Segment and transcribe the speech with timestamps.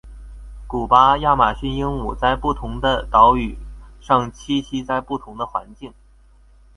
[0.65, 3.55] 古巴亚马逊鹦鹉在不同的岛屿
[3.99, 5.93] 上栖息在不同的环境。